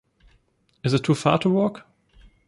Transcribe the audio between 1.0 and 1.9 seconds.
too far to walk?